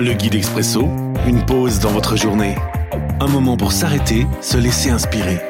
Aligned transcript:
Le 0.00 0.12
guide 0.12 0.36
expresso, 0.36 0.82
une 1.26 1.44
pause 1.44 1.80
dans 1.80 1.90
votre 1.90 2.14
journée. 2.14 2.54
Un 3.18 3.26
moment 3.26 3.56
pour 3.56 3.72
s'arrêter, 3.72 4.28
se 4.40 4.56
laisser 4.56 4.90
inspirer. 4.90 5.40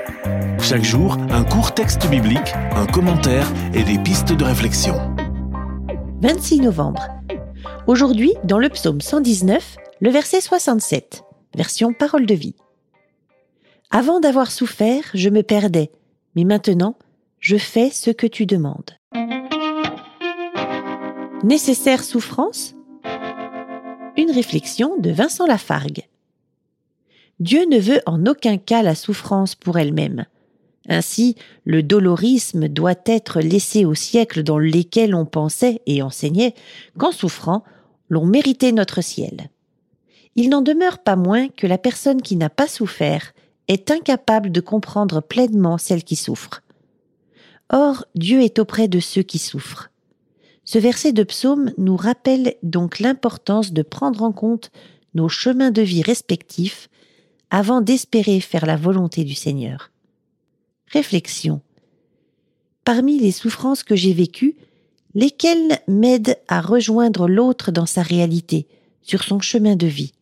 Chaque 0.58 0.84
jour, 0.84 1.18
un 1.28 1.44
court 1.44 1.74
texte 1.74 2.08
biblique, 2.08 2.54
un 2.74 2.86
commentaire 2.86 3.46
et 3.74 3.82
des 3.82 3.98
pistes 3.98 4.32
de 4.32 4.44
réflexion. 4.44 4.94
26 6.22 6.60
novembre. 6.60 7.08
Aujourd'hui, 7.86 8.32
dans 8.42 8.58
le 8.58 8.70
psaume 8.70 9.02
119, 9.02 9.76
le 10.00 10.10
verset 10.10 10.40
67, 10.40 11.24
version 11.54 11.92
parole 11.92 12.24
de 12.24 12.34
vie. 12.34 12.56
Avant 13.90 14.18
d'avoir 14.18 14.50
souffert, 14.50 15.02
je 15.12 15.28
me 15.28 15.42
perdais, 15.42 15.90
mais 16.36 16.44
maintenant, 16.44 16.96
je 17.38 17.58
fais 17.58 17.90
ce 17.90 18.10
que 18.10 18.26
tu 18.26 18.46
demandes. 18.46 18.92
Nécessaire 21.44 22.02
souffrance 22.02 22.77
Une 24.18 24.32
réflexion 24.32 24.98
de 24.98 25.10
Vincent 25.10 25.46
Lafargue. 25.46 26.02
Dieu 27.38 27.64
ne 27.70 27.78
veut 27.78 28.00
en 28.04 28.26
aucun 28.26 28.58
cas 28.58 28.82
la 28.82 28.96
souffrance 28.96 29.54
pour 29.54 29.78
elle-même. 29.78 30.26
Ainsi, 30.88 31.36
le 31.64 31.84
dolorisme 31.84 32.66
doit 32.66 32.98
être 33.06 33.38
laissé 33.40 33.84
au 33.84 33.94
siècle 33.94 34.42
dans 34.42 34.58
lesquels 34.58 35.14
on 35.14 35.24
pensait 35.24 35.82
et 35.86 36.02
enseignait 36.02 36.54
qu'en 36.98 37.12
souffrant, 37.12 37.62
l'on 38.08 38.26
méritait 38.26 38.72
notre 38.72 39.02
ciel. 39.02 39.50
Il 40.34 40.48
n'en 40.48 40.62
demeure 40.62 40.98
pas 40.98 41.14
moins 41.14 41.46
que 41.46 41.68
la 41.68 41.78
personne 41.78 42.20
qui 42.20 42.34
n'a 42.34 42.50
pas 42.50 42.66
souffert 42.66 43.32
est 43.68 43.92
incapable 43.92 44.50
de 44.50 44.60
comprendre 44.60 45.20
pleinement 45.20 45.78
celle 45.78 46.02
qui 46.02 46.16
souffre. 46.16 46.64
Or, 47.70 48.04
Dieu 48.16 48.42
est 48.42 48.58
auprès 48.58 48.88
de 48.88 48.98
ceux 48.98 49.22
qui 49.22 49.38
souffrent. 49.38 49.92
Ce 50.70 50.78
verset 50.78 51.14
de 51.14 51.22
psaume 51.22 51.72
nous 51.78 51.96
rappelle 51.96 52.56
donc 52.62 52.98
l'importance 52.98 53.72
de 53.72 53.80
prendre 53.80 54.22
en 54.22 54.32
compte 54.32 54.70
nos 55.14 55.30
chemins 55.30 55.70
de 55.70 55.80
vie 55.80 56.02
respectifs 56.02 56.90
avant 57.48 57.80
d'espérer 57.80 58.38
faire 58.40 58.66
la 58.66 58.76
volonté 58.76 59.24
du 59.24 59.32
Seigneur. 59.32 59.90
Réflexion. 60.92 61.62
Parmi 62.84 63.18
les 63.18 63.32
souffrances 63.32 63.82
que 63.82 63.96
j'ai 63.96 64.12
vécues, 64.12 64.56
lesquelles 65.14 65.78
m'aident 65.88 66.36
à 66.48 66.60
rejoindre 66.60 67.28
l'autre 67.28 67.72
dans 67.72 67.86
sa 67.86 68.02
réalité, 68.02 68.66
sur 69.00 69.22
son 69.22 69.40
chemin 69.40 69.74
de 69.74 69.86
vie? 69.86 70.12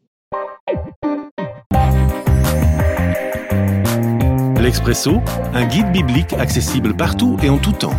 L'Expresso, 4.61 5.15
un 5.55 5.67
guide 5.67 5.91
biblique 5.91 6.35
accessible 6.35 6.97
partout 6.97 7.37
et 7.43 7.49
en 7.49 7.59
tout 7.59 7.73
temps 7.73 7.99